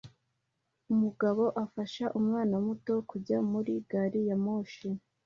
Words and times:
Umugabo 0.93 1.43
afasha 1.63 2.05
umwana 2.19 2.55
muto 2.65 2.93
kujya 3.09 3.37
muri 3.51 3.71
gari 3.89 4.21
ya 4.27 4.37
moshi 4.43 4.87